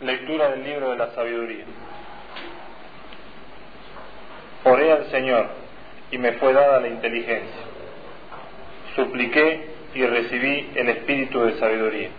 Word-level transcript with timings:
Lectura 0.00 0.50
del 0.50 0.62
libro 0.62 0.90
de 0.90 0.98
la 0.98 1.10
sabiduría. 1.12 1.64
Oré 4.64 4.92
al 4.92 5.10
Señor 5.10 5.46
y 6.10 6.18
me 6.18 6.32
fue 6.32 6.52
dada 6.52 6.80
la 6.80 6.88
inteligencia. 6.88 7.62
Supliqué 8.94 9.70
y 9.94 10.04
recibí 10.04 10.70
el 10.74 10.90
espíritu 10.90 11.40
de 11.44 11.58
sabiduría. 11.58 12.10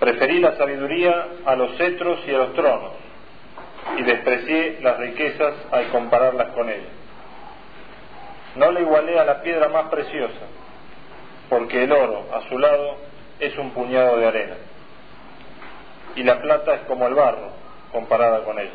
Preferí 0.00 0.40
la 0.40 0.56
sabiduría 0.56 1.28
a 1.44 1.54
los 1.54 1.76
cetros 1.76 2.18
y 2.26 2.34
a 2.34 2.38
los 2.38 2.54
tronos 2.54 2.92
y 3.96 4.02
desprecié 4.02 4.78
las 4.82 4.98
riquezas 4.98 5.54
al 5.70 5.90
compararlas 5.90 6.48
con 6.54 6.68
ellas. 6.68 6.90
No 8.56 8.72
le 8.72 8.80
igualé 8.80 9.16
a 9.16 9.24
la 9.24 9.42
piedra 9.42 9.68
más 9.68 9.84
preciosa, 9.84 10.46
porque 11.48 11.84
el 11.84 11.92
oro 11.92 12.26
a 12.34 12.48
su 12.48 12.58
lado 12.58 12.96
es 13.38 13.56
un 13.58 13.70
puñado 13.70 14.16
de 14.16 14.26
arena 14.26 14.56
y 16.16 16.22
la 16.22 16.40
plata 16.40 16.74
es 16.74 16.80
como 16.82 17.06
el 17.06 17.14
barro 17.14 17.50
comparada 17.92 18.44
con 18.44 18.58
ella. 18.58 18.70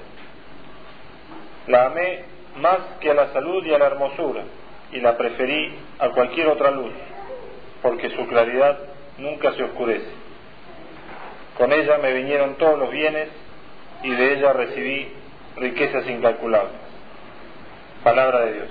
La 1.67 1.85
amé 1.85 2.23
más 2.57 2.80
que 2.99 3.12
a 3.12 3.13
la 3.13 3.34
salud 3.34 3.66
y 3.66 3.73
a 3.73 3.80
la 3.80 3.88
hermosura, 3.88 4.43
y 4.91 4.99
la 4.99 5.17
preferí 5.17 5.76
a 5.99 6.09
cualquier 6.09 6.48
otra 6.48 6.71
luz, 6.71 6.91
porque 7.81 8.09
su 8.12 8.27
claridad 8.27 8.77
nunca 9.17 9.53
se 9.53 9.63
oscurece. 9.63 10.09
Con 11.57 11.71
ella 11.71 11.98
me 11.98 12.13
vinieron 12.13 12.55
todos 12.55 12.77
los 12.77 12.91
bienes 12.91 13.29
y 14.04 14.12
de 14.12 14.34
ella 14.34 14.54
recibí 14.54 15.12
riquezas 15.55 16.07
incalculables. 16.07 16.73
Palabra 18.04 18.41
de 18.41 18.54
Dios. 18.54 18.70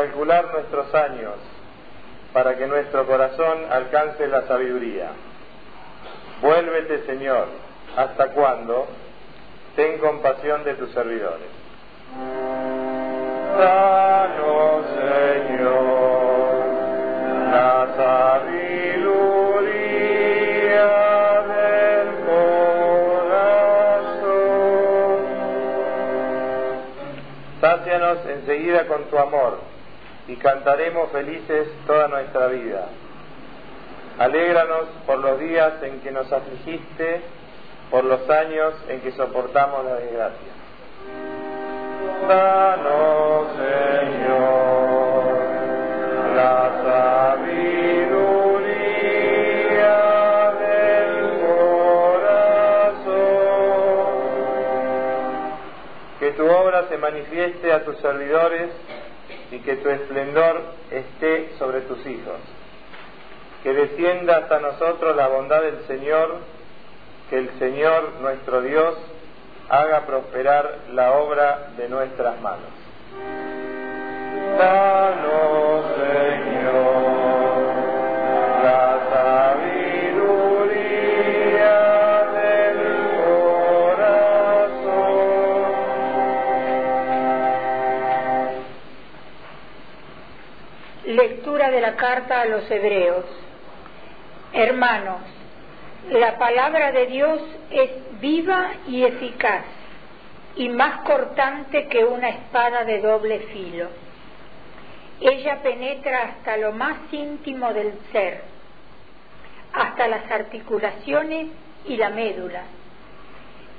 Calcular 0.00 0.50
nuestros 0.52 0.94
años 0.94 1.34
para 2.32 2.56
que 2.56 2.66
nuestro 2.66 3.06
corazón 3.06 3.66
alcance 3.70 4.26
la 4.28 4.46
sabiduría. 4.46 5.10
Vuélvete, 6.40 7.04
Señor, 7.04 7.48
¿hasta 7.96 8.28
cuándo? 8.28 8.86
Ten 9.76 9.98
compasión 9.98 10.64
de 10.64 10.72
tus 10.74 10.90
servidores. 10.92 11.48
Danos, 13.58 14.86
Señor, 14.86 16.64
la 17.52 17.88
sabiduría 17.96 19.20
del 21.52 22.08
corazón. 23.04 23.60
Sácianos 27.60 28.18
enseguida 28.26 28.86
con 28.86 29.04
tu 29.04 29.18
amor 29.18 29.69
y 30.30 30.36
cantaremos 30.36 31.10
felices 31.10 31.68
toda 31.88 32.06
nuestra 32.06 32.46
vida. 32.46 32.86
Alégranos 34.16 34.86
por 35.04 35.18
los 35.18 35.40
días 35.40 35.82
en 35.82 36.00
que 36.02 36.12
nos 36.12 36.32
afligiste, 36.32 37.20
por 37.90 38.04
los 38.04 38.30
años 38.30 38.74
en 38.88 39.00
que 39.00 39.10
soportamos 39.10 39.84
la 39.84 39.96
desgracia. 39.96 40.52
Danos, 42.28 43.48
Señor, 43.56 45.34
la 46.36 46.80
sabiduría 46.84 48.20
del 50.60 51.40
corazón. 52.20 53.10
Que 56.20 56.30
tu 56.32 56.48
obra 56.48 56.84
se 56.88 56.96
manifieste 56.98 57.72
a 57.72 57.84
tus 57.84 57.96
servidores 57.96 58.70
y 59.50 59.58
que 59.58 59.76
tu 59.76 59.88
esplendor 59.88 60.62
esté 60.90 61.50
sobre 61.58 61.80
tus 61.82 62.04
hijos. 62.06 62.38
Que 63.62 63.72
descienda 63.72 64.38
hasta 64.38 64.60
nosotros 64.60 65.14
la 65.16 65.28
bondad 65.28 65.62
del 65.62 65.84
Señor, 65.86 66.38
que 67.28 67.38
el 67.38 67.50
Señor 67.58 68.14
nuestro 68.20 68.62
Dios 68.62 68.96
haga 69.68 70.06
prosperar 70.06 70.78
la 70.92 71.12
obra 71.12 71.70
de 71.76 71.88
nuestras 71.88 72.40
manos. 72.40 72.70
Danos, 74.58 75.84
carta 91.96 92.42
a 92.42 92.46
los 92.46 92.70
hebreos. 92.70 93.24
Hermanos, 94.52 95.20
la 96.10 96.38
palabra 96.38 96.92
de 96.92 97.06
Dios 97.06 97.40
es 97.70 97.90
viva 98.20 98.70
y 98.88 99.04
eficaz 99.04 99.64
y 100.56 100.68
más 100.68 101.02
cortante 101.02 101.86
que 101.88 102.04
una 102.04 102.28
espada 102.28 102.84
de 102.84 103.00
doble 103.00 103.40
filo. 103.52 103.88
Ella 105.20 105.62
penetra 105.62 106.22
hasta 106.22 106.56
lo 106.56 106.72
más 106.72 106.96
íntimo 107.12 107.72
del 107.72 107.92
ser, 108.10 108.42
hasta 109.72 110.08
las 110.08 110.30
articulaciones 110.30 111.48
y 111.86 111.96
la 111.96 112.10
médula, 112.10 112.62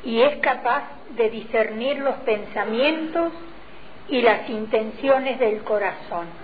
y 0.03 0.21
es 0.21 0.37
capaz 0.37 0.83
de 1.15 1.29
discernir 1.29 1.99
los 1.99 2.15
pensamientos 2.17 3.33
y 4.07 4.21
las 4.21 4.49
intenciones 4.49 5.39
del 5.39 5.63
corazón. 5.63 6.40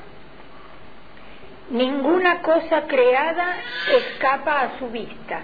Ninguna 1.69 2.41
cosa 2.41 2.83
creada 2.83 3.57
escapa 3.91 4.61
a 4.61 4.79
su 4.79 4.89
vista, 4.89 5.41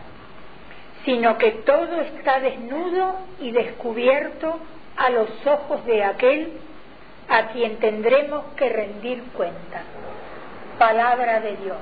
sino 1.04 1.38
que 1.38 1.52
todo 1.66 2.00
está 2.02 2.40
desnudo 2.40 3.18
y 3.42 3.52
descubierto 3.52 4.60
a 4.96 5.10
los 5.10 5.30
ojos 5.46 5.86
de 5.86 6.04
aquel 6.04 6.54
a 7.28 7.48
quien 7.48 7.78
tendremos 7.78 8.46
que 8.56 8.70
rendir 8.70 9.24
cuenta. 9.34 9.82
Palabra 10.78 11.42
de 11.42 11.58
Dios. 11.58 11.78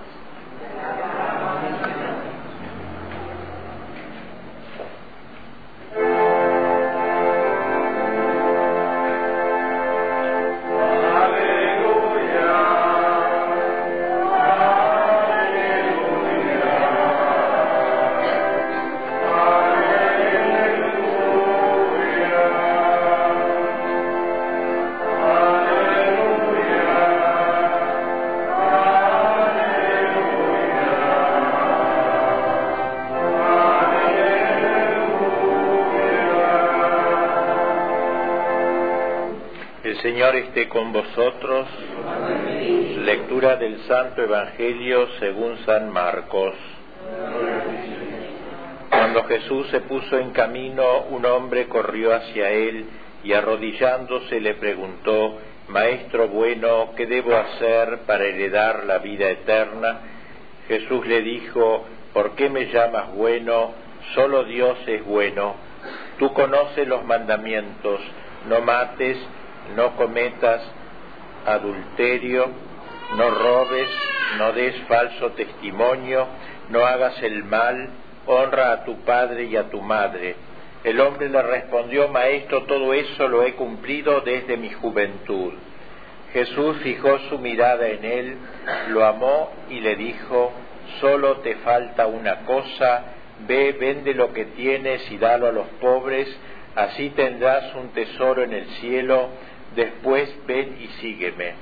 Señor 40.01 40.35
esté 40.35 40.67
con 40.67 40.91
vosotros. 40.91 41.67
Lectura 43.05 43.57
del 43.57 43.81
Santo 43.81 44.23
Evangelio 44.23 45.07
según 45.19 45.59
San 45.59 45.91
Marcos. 45.91 46.55
Cuando 48.89 49.23
Jesús 49.25 49.67
se 49.67 49.81
puso 49.81 50.17
en 50.17 50.31
camino, 50.31 51.01
un 51.11 51.23
hombre 51.27 51.67
corrió 51.67 52.15
hacia 52.15 52.49
él 52.49 52.85
y 53.23 53.33
arrodillándose 53.33 54.39
le 54.39 54.55
preguntó, 54.55 55.37
Maestro 55.67 56.29
bueno, 56.29 56.93
¿qué 56.97 57.05
debo 57.05 57.35
hacer 57.35 57.99
para 58.07 58.23
heredar 58.23 58.85
la 58.85 58.97
vida 58.97 59.29
eterna? 59.29 59.99
Jesús 60.67 61.05
le 61.05 61.21
dijo, 61.21 61.85
¿por 62.11 62.31
qué 62.31 62.49
me 62.49 62.71
llamas 62.73 63.13
bueno? 63.13 63.73
Solo 64.15 64.45
Dios 64.45 64.79
es 64.87 65.05
bueno. 65.05 65.55
Tú 66.17 66.33
conoces 66.33 66.87
los 66.87 67.05
mandamientos, 67.05 68.01
no 68.49 68.61
mates, 68.61 69.17
no 69.75 69.95
cometas 69.95 70.61
adulterio, 71.45 72.49
no 73.15 73.29
robes, 73.29 73.89
no 74.37 74.53
des 74.53 74.75
falso 74.87 75.31
testimonio, 75.31 76.27
no 76.69 76.85
hagas 76.85 77.21
el 77.23 77.43
mal, 77.43 77.89
honra 78.25 78.71
a 78.71 78.83
tu 78.85 78.99
padre 79.01 79.45
y 79.45 79.55
a 79.55 79.69
tu 79.69 79.81
madre. 79.81 80.35
El 80.83 80.99
hombre 80.99 81.29
le 81.29 81.41
respondió, 81.41 82.07
Maestro, 82.07 82.63
todo 82.63 82.93
eso 82.93 83.27
lo 83.27 83.43
he 83.43 83.53
cumplido 83.53 84.21
desde 84.21 84.57
mi 84.57 84.71
juventud. 84.71 85.53
Jesús 86.33 86.77
fijó 86.77 87.19
su 87.29 87.37
mirada 87.39 87.87
en 87.87 88.05
él, 88.05 88.37
lo 88.89 89.05
amó 89.05 89.51
y 89.69 89.81
le 89.81 89.95
dijo, 89.95 90.53
solo 90.99 91.37
te 91.37 91.55
falta 91.55 92.07
una 92.07 92.37
cosa, 92.45 93.03
ve, 93.47 93.73
vende 93.73 94.13
lo 94.13 94.33
que 94.33 94.45
tienes 94.45 95.09
y 95.11 95.17
dalo 95.17 95.47
a 95.47 95.51
los 95.51 95.67
pobres, 95.81 96.27
así 96.75 97.09
tendrás 97.11 97.75
un 97.75 97.89
tesoro 97.89 98.43
en 98.43 98.53
el 98.53 98.65
cielo, 98.79 99.29
después 99.75 100.33
ven 100.45 100.77
y 100.79 100.87
sígueme. 101.01 101.53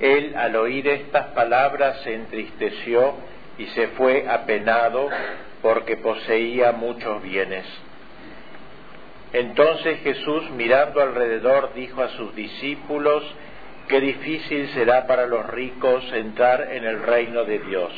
Él 0.00 0.34
al 0.36 0.56
oír 0.56 0.88
estas 0.88 1.26
palabras 1.28 2.00
se 2.02 2.14
entristeció 2.14 3.14
y 3.58 3.66
se 3.66 3.88
fue 3.88 4.26
apenado 4.28 5.08
porque 5.60 5.96
poseía 5.98 6.72
muchos 6.72 7.22
bienes. 7.22 7.66
Entonces 9.32 10.00
Jesús 10.00 10.50
mirando 10.50 11.02
alrededor 11.02 11.74
dijo 11.74 12.02
a 12.02 12.08
sus 12.10 12.34
discípulos, 12.34 13.22
qué 13.88 14.00
difícil 14.00 14.68
será 14.70 15.06
para 15.06 15.26
los 15.26 15.46
ricos 15.46 16.04
entrar 16.12 16.72
en 16.72 16.84
el 16.84 17.02
reino 17.02 17.44
de 17.44 17.58
Dios. 17.58 17.92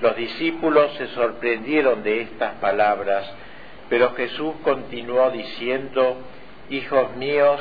Los 0.00 0.14
discípulos 0.16 0.92
se 0.96 1.08
sorprendieron 1.08 2.02
de 2.02 2.20
estas 2.22 2.54
palabras, 2.56 3.28
pero 3.88 4.14
Jesús 4.14 4.54
continuó 4.62 5.30
diciendo, 5.30 6.18
Hijos 6.70 7.16
míos, 7.16 7.58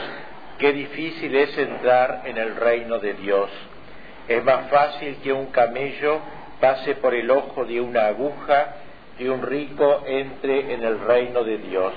qué 0.58 0.74
difícil 0.74 1.36
es 1.36 1.58
entrar 1.58 2.24
en 2.26 2.38
el 2.38 2.56
reino 2.56 3.00
de 3.00 3.14
Dios. 3.14 3.50
Es 4.28 4.44
más 4.44 4.70
fácil 4.70 5.18
que 5.24 5.32
un 5.32 5.48
camello 5.48 6.20
pase 6.60 6.96
por 6.96 7.14
el 7.14 7.30
ojo 7.32 7.66
de 7.66 7.80
una 7.80 8.08
aguja 8.08 8.76
y 9.20 9.28
un 9.28 9.42
rico 9.42 10.04
entre 10.06 10.74
en 10.74 10.84
el 10.84 11.00
reino 11.00 11.44
de 11.44 11.58
Dios. 11.60 11.94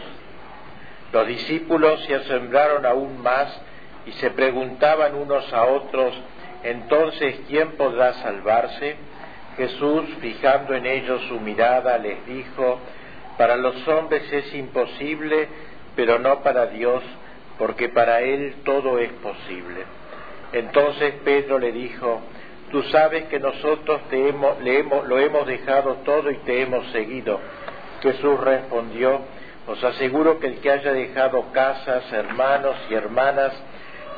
Los 1.12 1.26
discípulos 1.26 2.04
se 2.04 2.14
asombraron 2.14 2.86
aún 2.86 3.20
más 3.20 3.60
y 4.06 4.12
se 4.12 4.30
preguntaban 4.30 5.14
unos 5.14 5.52
a 5.52 5.64
otros, 5.64 6.14
entonces, 6.62 7.40
¿quién 7.48 7.72
podrá 7.72 8.12
salvarse? 8.14 8.96
Jesús, 9.56 10.04
fijando 10.20 10.74
en 10.74 10.86
ellos 10.86 11.20
su 11.28 11.40
mirada, 11.40 11.98
les 11.98 12.24
dijo, 12.26 12.78
para 13.36 13.56
los 13.56 13.86
hombres 13.88 14.30
es 14.32 14.54
imposible, 14.54 15.48
pero 15.96 16.18
no 16.18 16.42
para 16.42 16.66
Dios, 16.66 17.02
porque 17.60 17.90
para 17.90 18.22
Él 18.22 18.54
todo 18.64 18.98
es 18.98 19.12
posible. 19.12 19.84
Entonces 20.50 21.12
Pedro 21.22 21.58
le 21.58 21.72
dijo, 21.72 22.22
tú 22.70 22.82
sabes 22.84 23.24
que 23.24 23.38
nosotros 23.38 24.00
te 24.08 24.30
hemos, 24.30 24.56
hemos, 24.64 25.06
lo 25.06 25.18
hemos 25.18 25.46
dejado 25.46 25.96
todo 26.06 26.30
y 26.30 26.36
te 26.38 26.62
hemos 26.62 26.90
seguido. 26.90 27.38
Jesús 28.00 28.40
respondió, 28.40 29.20
os 29.66 29.84
aseguro 29.84 30.40
que 30.40 30.46
el 30.46 30.60
que 30.60 30.70
haya 30.70 30.90
dejado 30.94 31.52
casas, 31.52 32.10
hermanos 32.10 32.76
y 32.88 32.94
hermanas, 32.94 33.52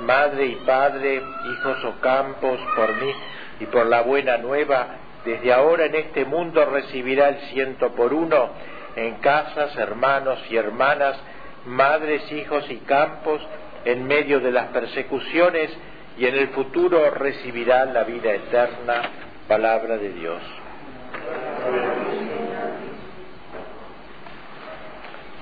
madre 0.02 0.46
y 0.46 0.54
padre, 0.64 1.16
hijos 1.16 1.84
o 1.84 2.00
campos, 2.00 2.60
por 2.76 2.94
mí 3.02 3.12
y 3.58 3.66
por 3.66 3.86
la 3.86 4.02
buena 4.02 4.38
nueva, 4.38 4.86
desde 5.24 5.52
ahora 5.52 5.86
en 5.86 5.96
este 5.96 6.24
mundo 6.24 6.64
recibirá 6.64 7.30
el 7.30 7.38
ciento 7.52 7.90
por 7.96 8.14
uno 8.14 8.50
en 8.94 9.16
casas, 9.16 9.76
hermanos 9.76 10.38
y 10.48 10.56
hermanas, 10.56 11.18
madres, 11.66 12.30
hijos 12.32 12.64
y 12.70 12.76
campos, 12.78 13.40
en 13.84 14.06
medio 14.06 14.40
de 14.40 14.52
las 14.52 14.66
persecuciones, 14.68 15.70
y 16.18 16.26
en 16.26 16.34
el 16.34 16.48
futuro 16.48 17.10
recibirá 17.10 17.84
la 17.86 18.04
vida 18.04 18.32
eterna. 18.32 19.02
Palabra 19.48 19.98
de 19.98 20.12
Dios. 20.12 20.40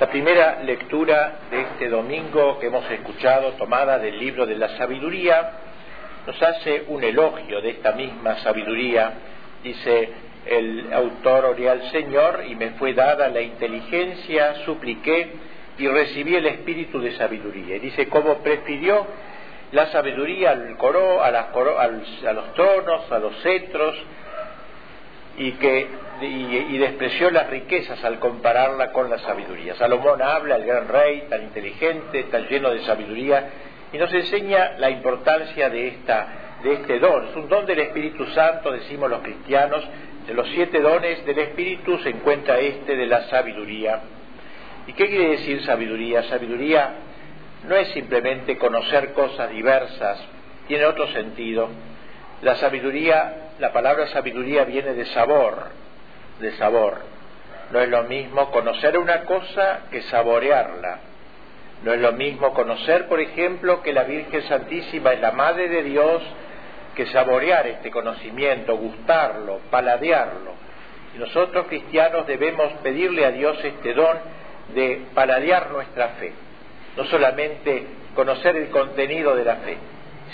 La 0.01 0.09
primera 0.09 0.63
lectura 0.63 1.41
de 1.51 1.61
este 1.61 1.91
domingo 1.91 2.59
que 2.59 2.69
hemos 2.69 2.91
escuchado, 2.91 3.53
tomada 3.53 3.99
del 3.99 4.19
libro 4.19 4.47
de 4.47 4.57
la 4.57 4.77
sabiduría, 4.79 5.53
nos 6.27 6.43
hace 6.43 6.85
un 6.89 7.05
elogio 7.05 7.61
de 7.61 7.71
esta 7.71 7.93
misma 7.93 8.37
sabiduría. 8.39 9.13
Dice 9.63 10.09
el 10.47 10.91
autor 10.91 11.45
Orial 11.45 11.91
Señor, 11.93 12.45
y 12.49 12.55
me 12.55 12.71
fue 12.71 12.95
dada 12.95 13.29
la 13.29 13.43
inteligencia, 13.43 14.65
supliqué 14.65 15.33
y 15.81 15.88
recibí 15.88 16.37
el 16.37 16.47
espíritu 16.47 17.00
de 17.00 17.12
sabiduría. 17.12 17.77
Y 17.77 17.79
dice, 17.79 18.06
cómo 18.09 18.38
prefirió 18.38 19.06
la 19.73 19.87
sabiduría 19.87 20.50
al 20.50 20.77
coro, 20.77 21.23
a, 21.23 21.31
los 21.31 22.55
tronos, 22.55 23.11
a 23.11 23.19
los 23.19 23.35
cetros, 23.43 23.97
y 25.38 25.53
que 25.53 25.87
y, 26.21 26.77
despreció 26.77 27.31
las 27.31 27.49
riquezas 27.49 28.05
al 28.05 28.19
compararla 28.19 28.93
con 28.93 29.09
la 29.09 29.19
sabiduría. 29.21 29.75
Salomón 29.77 30.21
habla, 30.21 30.56
el 30.56 30.67
gran 30.67 30.87
rey, 30.87 31.25
tan 31.31 31.44
inteligente, 31.44 32.25
tan 32.25 32.47
lleno 32.47 32.71
de 32.71 32.85
sabiduría, 32.85 33.49
y 33.91 33.97
nos 33.97 34.12
enseña 34.12 34.73
la 34.76 34.91
importancia 34.91 35.71
de, 35.71 35.88
esta, 35.88 36.59
de 36.62 36.75
este 36.75 36.99
don. 36.99 37.29
Es 37.29 37.37
un 37.37 37.49
don 37.49 37.65
del 37.65 37.79
Espíritu 37.79 38.26
Santo, 38.26 38.71
decimos 38.71 39.09
los 39.09 39.23
cristianos, 39.23 39.83
de 40.26 40.35
los 40.35 40.47
siete 40.50 40.81
dones 40.81 41.25
del 41.25 41.38
Espíritu 41.38 41.99
se 42.00 42.11
encuentra 42.11 42.59
este 42.59 42.97
de 42.97 43.06
la 43.06 43.23
sabiduría. 43.29 44.00
¿Y 44.87 44.93
qué 44.93 45.09
quiere 45.09 45.29
decir 45.31 45.65
sabiduría? 45.65 46.23
Sabiduría 46.25 46.94
no 47.69 47.77
es 47.77 47.88
simplemente 47.88 48.56
conocer 48.56 49.12
cosas 49.12 49.50
diversas, 49.50 50.19
tiene 50.67 50.87
otro 50.87 51.06
sentido. 51.09 51.69
La 52.43 52.56
sabiduría, 52.56 53.50
la 53.59 53.73
palabra 53.73 54.06
sabiduría 54.09 54.65
viene 54.65 54.94
de 54.94 55.05
sabor, 55.06 55.69
de 56.41 56.53
sabor. 56.53 56.99
No 57.71 57.81
es 57.81 57.88
lo 57.88 58.05
mismo 58.05 58.50
conocer 58.50 58.99
una 58.99 59.25
cosa 59.25 59.81
que 59.91 60.03
saborearla. 60.03 61.00
No 61.85 61.93
es 61.93 62.00
lo 62.00 62.12
mismo 62.12 62.53
conocer, 62.53 63.09
por 63.09 63.21
ejemplo, 63.21 63.83
que 63.83 63.93
la 63.93 64.05
Virgen 64.05 64.43
Santísima 64.43 65.12
es 65.12 65.21
la 65.21 65.33
Madre 65.33 65.69
de 65.69 65.83
Dios, 65.83 66.23
que 66.94 67.06
saborear 67.06 67.67
este 67.67 67.91
conocimiento, 67.91 68.76
gustarlo, 68.76 69.61
paladearlo. 69.71 70.53
Y 71.15 71.19
nosotros 71.19 71.67
cristianos 71.69 72.26
debemos 72.26 72.73
pedirle 72.83 73.25
a 73.25 73.31
Dios 73.31 73.59
este 73.65 73.94
don 73.94 74.19
de 74.75 75.03
paladear 75.15 75.71
nuestra 75.71 76.09
fe. 76.11 76.33
No 76.97 77.05
solamente 77.05 77.87
conocer 78.15 78.57
el 78.57 78.69
contenido 78.71 79.35
de 79.37 79.45
la 79.45 79.57
fe, 79.57 79.77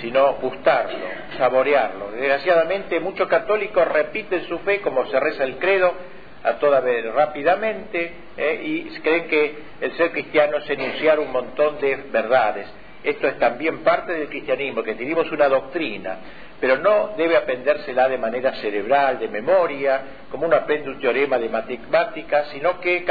sino 0.01 0.35
gustarlo, 0.35 1.07
saborearlo. 1.37 2.13
Desgraciadamente 2.13 3.01
muchos 3.01 3.29
católicos 3.29 3.87
repiten 3.89 4.45
su 4.47 4.59
fe 4.61 4.81
como 4.81 5.07
se 5.07 5.19
reza 5.19 5.45
el 5.45 5.57
credo 5.57 5.95
a 6.43 6.55
toda 6.55 6.81
vez 6.81 7.05
rápidamente 7.13 8.13
eh, 8.37 8.61
y 8.63 9.01
creen 9.01 9.27
que 9.29 9.59
el 9.81 9.97
ser 9.97 10.13
cristiano 10.13 10.59
es 10.59 10.71
enunciar 10.71 11.19
un 11.19 11.33
montón 11.33 11.81
de 11.81 11.97
verdades. 11.97 12.67
Esto 13.07 13.29
es 13.29 13.39
también 13.39 13.85
parte 13.85 14.15
del 14.15 14.29
cristianismo, 14.29 14.83
que 14.83 14.97
tenemos 14.97 15.31
una 15.31 15.49
doctrina, 15.49 16.17
pero 16.61 16.79
no 16.79 17.11
debe 17.17 17.37
aprendérsela 17.37 18.09
de 18.09 18.19
manera 18.19 18.53
cerebral, 18.57 19.21
de 19.21 19.29
memoria, 19.29 20.03
como 20.29 20.47
uno 20.47 20.57
aprende 20.57 20.91
un 20.91 20.99
teorema 20.99 21.39
de 21.39 21.49
matemáticas, 21.49 22.49
sino 22.49 22.81
que 22.81 23.05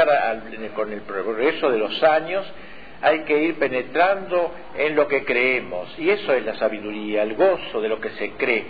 con 0.74 0.92
el 0.92 1.00
progreso 1.00 1.70
de 1.70 1.78
los 1.78 2.02
años 2.02 2.44
hay 3.00 3.20
que 3.20 3.38
ir 3.38 3.58
penetrando 3.58 4.52
en 4.76 4.94
lo 4.94 5.08
que 5.08 5.24
creemos. 5.24 5.98
Y 5.98 6.10
eso 6.10 6.34
es 6.34 6.44
la 6.44 6.56
sabiduría, 6.56 7.22
el 7.22 7.34
gozo 7.34 7.80
de 7.80 7.88
lo 7.88 7.98
que 7.98 8.10
se 8.10 8.32
cree. 8.32 8.66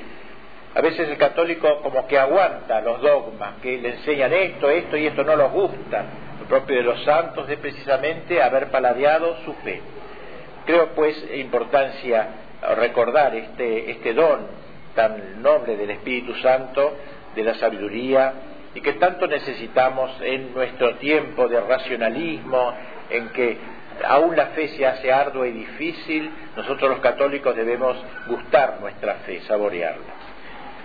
A 0.77 0.81
veces 0.81 1.09
el 1.09 1.17
católico 1.17 1.81
como 1.83 2.07
que 2.07 2.21
aguanta 2.21 2.81
los 2.83 3.01
dogmas, 3.01 3.55
que 3.61 3.79
le 3.79 3.95
enseñan 3.97 4.33
esto, 4.33 4.71
esto 4.71 4.97
y 4.97 5.09
esto 5.09 5.25
no 5.25 5.35
los 5.35 5.51
gusta. 5.51 6.05
Lo 6.39 6.47
propio 6.47 6.77
de 6.77 6.83
los 6.83 7.03
santos 7.03 7.51
es 7.51 7.59
precisamente 7.59 8.41
haber 8.41 8.71
paladeado 8.71 9.39
su 9.45 9.53
fe. 9.55 9.81
Creo 10.67 10.89
pues 10.95 11.17
importancia 11.35 12.29
recordar 12.77 13.35
este, 13.35 13.91
este 13.91 14.13
don 14.13 14.47
tan 14.95 15.41
noble 15.43 15.77
del 15.77 15.91
Espíritu 15.91 16.35
Santo, 16.37 16.97
de 17.35 17.45
la 17.45 17.55
sabiduría, 17.55 18.33
y 18.75 18.81
que 18.81 18.95
tanto 18.95 19.27
necesitamos 19.27 20.11
en 20.21 20.53
nuestro 20.53 20.97
tiempo 20.97 21.49
de 21.49 21.61
racionalismo, 21.61 22.75
en 23.11 23.29
que 23.29 23.57
aún 24.05 24.37
la 24.37 24.47
fe 24.49 24.69
se 24.69 24.87
hace 24.87 25.13
ardua 25.13 25.47
y 25.47 25.53
difícil, 25.53 26.31
nosotros 26.57 26.91
los 26.91 27.01
católicos 27.01 27.55
debemos 27.55 27.97
gustar 28.27 28.79
nuestra 28.81 29.15
fe, 29.27 29.41
saborearla. 29.43 30.27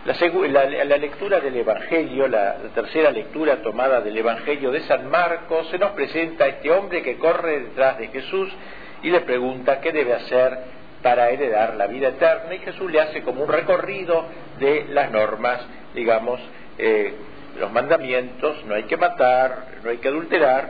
La, 0.04 0.98
lectura 0.98 1.40
del 1.40 1.56
Evangelio, 1.56 2.28
la, 2.28 2.56
tercera 2.74 3.12
lectura 3.12 3.58
tomada 3.58 4.02
del 4.02 4.18
Evangelio 4.18 4.72
de 4.72 4.82
San 4.82 5.10
Marcos, 5.10 5.68
se 5.70 5.78
nos 5.78 5.92
presenta 5.92 6.46
a 6.46 6.48
este 6.48 6.72
hombre 6.72 7.04
que 7.04 7.18
corre 7.18 7.60
detrás 7.60 8.00
de 8.00 8.08
Jesús 8.08 8.52
y 9.04 9.10
le 9.10 9.22
pregunta 9.22 9.80
qué 9.80 9.92
debe 9.92 10.14
hacer 10.14 10.60
para 11.02 11.30
heredar 11.30 11.76
la 11.76 11.88
vida 11.88 12.10
eterna 12.10 12.54
y 12.54 12.60
Jesús 12.60 12.92
le 12.92 13.02
hace 13.02 13.22
como 13.24 13.44
un 13.44 13.50
recorrido 13.50 14.26
de 14.60 14.86
las 14.90 15.12
normas, 15.12 15.62
digamos, 15.94 16.40
eh, 16.78 17.14
los 17.60 17.72
mandamientos, 17.72 18.64
no 18.66 18.76
hay 18.76 18.84
que 18.84 18.98
matar, 18.98 19.66
no 19.84 19.90
hay 19.90 19.98
que 19.98 20.08
adulterar, 20.08 20.70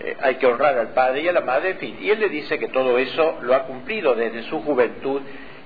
eh, 0.00 0.16
hay 0.20 0.36
que 0.36 0.46
honrar 0.46 0.78
al 0.78 0.88
padre 0.88 1.20
y 1.20 1.28
a 1.28 1.32
la 1.32 1.42
madre, 1.42 1.70
en 1.70 1.78
fin. 1.78 1.98
Y 2.00 2.10
él 2.10 2.20
le 2.20 2.28
dice 2.28 2.58
que 2.58 2.68
todo 2.68 2.98
eso 2.98 3.38
lo 3.42 3.54
ha 3.54 3.64
cumplido 3.64 4.14
desde 4.14 4.42
su 4.44 4.62
juventud 4.62 5.20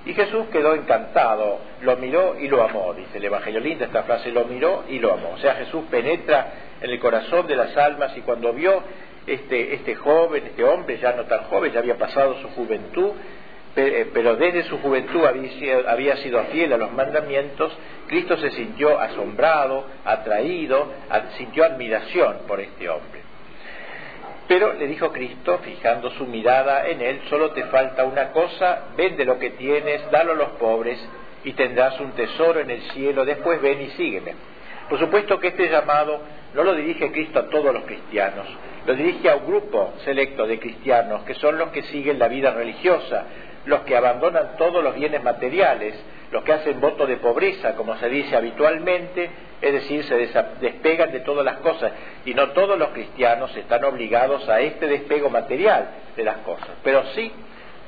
Y 0.05 0.13
Jesús 0.13 0.45
quedó 0.51 0.75
encantado, 0.75 1.59
lo 1.81 1.97
miró 1.97 2.39
y 2.39 2.47
lo 2.47 2.61
amó, 2.61 2.93
dice 2.93 3.17
el 3.17 3.25
Evangelio. 3.25 3.59
Linda 3.59 3.85
esta 3.85 4.03
frase, 4.03 4.31
lo 4.31 4.45
miró 4.45 4.83
y 4.87 4.99
lo 4.99 5.11
amó. 5.11 5.31
O 5.31 5.37
sea, 5.39 5.55
Jesús 5.55 5.85
penetra 5.89 6.47
en 6.79 6.91
el 6.91 6.99
corazón 6.99 7.47
de 7.47 7.55
las 7.55 7.75
almas 7.75 8.15
y 8.15 8.21
cuando 8.21 8.53
vio 8.53 8.83
este, 9.27 9.73
este 9.73 9.95
joven, 9.95 10.45
este 10.45 10.63
hombre 10.63 10.97
ya 10.97 11.13
no 11.13 11.23
tan 11.25 11.43
joven, 11.45 11.71
ya 11.71 11.79
había 11.79 11.97
pasado 11.97 12.39
su 12.41 12.49
juventud, 12.49 13.11
eh, 13.75 14.09
pero 14.13 14.35
desde 14.37 14.63
su 14.63 14.77
juventud 14.77 15.25
había 15.25 16.17
sido 16.17 16.43
fiel 16.45 16.71
a 16.73 16.77
los 16.77 16.93
mandamientos, 16.93 17.77
Cristo 18.07 18.37
se 18.37 18.51
sintió 18.51 18.99
asombrado, 18.99 19.85
atraído, 20.05 20.91
sintió 21.37 21.65
admiración 21.65 22.37
por 22.47 22.61
este 22.61 22.87
hombre. 22.87 23.21
Pero 24.47 24.73
le 24.73 24.87
dijo 24.87 25.11
Cristo, 25.11 25.59
fijando 25.63 26.11
su 26.11 26.25
mirada 26.27 26.87
en 26.87 27.01
él, 27.01 27.21
solo 27.29 27.51
te 27.51 27.63
falta 27.65 28.05
una 28.05 28.31
cosa, 28.31 28.89
vende 28.95 29.25
lo 29.25 29.39
que 29.39 29.49
tienes, 29.51 30.09
dalo 30.11 30.33
a 30.33 30.35
los 30.35 30.49
pobres 30.51 30.99
y 31.43 31.53
tendrás 31.53 31.99
un 31.99 32.11
tesoro 32.11 32.59
en 32.59 32.69
el 32.69 32.81
cielo, 32.91 33.25
después 33.25 33.59
ven 33.61 33.81
y 33.81 33.89
sígueme. 33.91 34.35
Por 34.87 34.99
supuesto 34.99 35.39
que 35.39 35.47
este 35.47 35.67
llamado 35.67 36.21
no 36.53 36.63
lo 36.63 36.75
dirige 36.75 37.11
Cristo 37.11 37.39
a 37.39 37.49
todos 37.49 37.73
los 37.73 37.83
cristianos, 37.85 38.47
lo 38.85 38.93
dirige 38.93 39.29
a 39.29 39.35
un 39.35 39.45
grupo 39.45 39.93
selecto 40.03 40.45
de 40.45 40.59
cristianos 40.59 41.23
que 41.23 41.33
son 41.35 41.57
los 41.57 41.69
que 41.69 41.83
siguen 41.83 42.19
la 42.19 42.27
vida 42.27 42.51
religiosa, 42.51 43.25
los 43.65 43.81
que 43.81 43.95
abandonan 43.95 44.57
todos 44.57 44.83
los 44.83 44.95
bienes 44.95 45.23
materiales, 45.23 45.95
los 46.31 46.43
que 46.43 46.53
hacen 46.53 46.79
voto 46.79 47.07
de 47.07 47.17
pobreza, 47.17 47.75
como 47.75 47.95
se 47.97 48.09
dice 48.09 48.35
habitualmente, 48.35 49.29
es 49.61 49.73
decir, 49.73 50.03
se 50.03 50.15
despegan 50.59 51.11
de 51.11 51.21
todas 51.21 51.43
las 51.43 51.57
cosas. 51.57 51.91
Y 52.25 52.33
no 52.33 52.49
todos 52.51 52.77
los 52.77 52.89
cristianos 52.89 53.55
están 53.55 53.83
obligados 53.85 54.47
a 54.49 54.59
este 54.59 54.87
despego 54.87 55.29
material 55.29 55.87
de 56.15 56.23
las 56.23 56.37
cosas, 56.37 56.69
pero 56.83 57.03
sí 57.15 57.31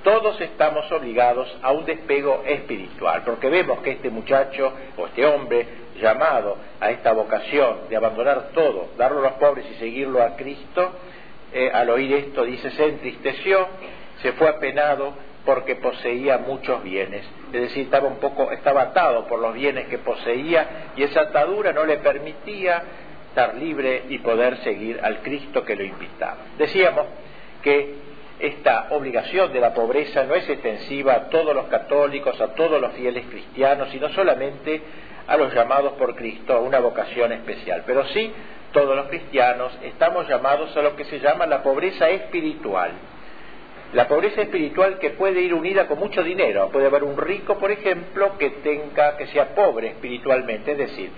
todos 0.08 0.40
estamos 0.40 0.90
obligados 0.94 1.54
a 1.62 1.74
un 1.74 1.84
despego 1.84 2.42
espiritual, 2.46 3.24
porque 3.26 3.50
vemos 3.50 3.80
que 3.80 3.92
este 3.92 4.10
muchacho 4.10 4.72
o 4.96 5.08
este 5.08 5.26
hombre 5.26 5.68
llamado 6.00 6.56
a 6.80 6.92
esta 6.92 7.12
vocación 7.12 7.90
de 7.90 7.98
abandonar 7.98 8.52
todo, 8.54 8.92
darlo 8.98 9.20
a 9.20 9.24
los 9.24 9.32
pobres 9.34 9.66
y 9.70 9.74
seguirlo 9.74 10.24
a 10.24 10.38
Cristo, 10.38 10.94
eh, 11.52 11.70
al 11.74 11.90
oír 11.90 12.14
esto 12.14 12.46
dice, 12.46 12.72
se 12.72 12.86
entristeció, 12.86 13.68
se 14.22 14.32
fue 14.32 14.48
apenado 14.48 15.14
porque 15.44 15.76
poseía 15.76 16.38
muchos 16.38 16.82
bienes. 16.84 17.26
Es 17.52 17.62
decir, 17.64 17.84
estaba 17.84 18.08
un 18.08 18.20
poco, 18.20 18.50
estaba 18.52 18.84
atado 18.84 19.28
por 19.28 19.40
los 19.40 19.54
bienes 19.56 19.90
que 19.90 19.98
poseía 19.98 20.94
y 20.96 21.04
esa 21.04 21.20
atadura 21.20 21.74
no 21.74 21.84
le 21.84 21.98
permitía 21.98 22.82
estar 23.28 23.56
libre 23.56 24.04
y 24.08 24.20
poder 24.20 24.56
seguir 24.64 25.02
al 25.04 25.22
Cristo 25.22 25.66
que 25.66 25.76
lo 25.76 25.84
invitaba. 25.84 26.38
Decíamos 26.58 27.08
que 27.62 28.07
esta 28.40 28.88
obligación 28.92 29.52
de 29.52 29.60
la 29.60 29.74
pobreza 29.74 30.24
no 30.24 30.36
es 30.36 30.48
extensiva 30.50 31.14
a 31.14 31.30
todos 31.30 31.56
los 31.56 31.68
católicos, 31.68 32.40
a 32.40 32.54
todos 32.54 32.80
los 32.80 32.94
fieles 32.94 33.26
cristianos, 33.28 33.90
sino 33.90 34.10
solamente 34.10 34.82
a 35.28 35.38
los 35.38 35.54
llamados 35.54 35.94
por 35.94 36.16
Cristo 36.16 36.54
a 36.54 36.60
una 36.60 36.80
vocación 36.80 37.32
especial. 37.32 37.84
Pero 37.86 38.06
sí, 38.08 38.32
todos 38.72 38.96
los 38.96 39.08
cristianos 39.08 39.78
estamos 39.84 40.28
llamados 40.28 40.76
a 40.78 40.82
lo 40.82 40.96
que 40.96 41.06
se 41.06 41.20
llama 41.20 41.46
la 41.46 41.64
pobreza 41.64 42.10
espiritual 42.10 42.92
la 43.94 44.08
pobreza 44.08 44.42
espiritual 44.42 45.00
que 45.00 45.12
puede 45.12 45.42
ir 45.42 45.54
unida 45.54 45.88
con 45.88 46.00
mucho 46.00 46.22
dinero. 46.22 46.70
Puede 46.72 46.88
haber 46.88 47.04
un 47.04 47.18
rico, 47.18 47.58
por 47.58 47.72
ejemplo, 47.72 48.38
que 48.38 48.50
tenga, 48.50 49.16
que 49.16 49.28
sea 49.28 49.56
pobre 49.56 49.90
espiritualmente. 49.90 50.74
Es 50.74 50.78
decir, 50.78 51.10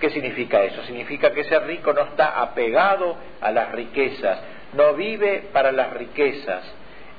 ¿qué 0.00 0.10
significa 0.10 0.62
eso? 0.64 0.82
Significa 0.84 1.30
que 1.32 1.42
ese 1.42 1.58
rico 1.60 1.92
no 1.92 2.02
está 2.02 2.40
apegado 2.40 3.16
a 3.40 3.52
las 3.52 3.70
riquezas, 3.70 4.40
no 4.74 4.94
vive 4.94 5.48
para 5.52 5.72
las 5.72 5.92
riquezas. 5.92 6.62